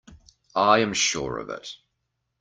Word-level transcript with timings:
I 0.55 0.79
am 0.79 0.95
sure 0.95 1.37
of 1.37 1.51
it. 1.51 1.75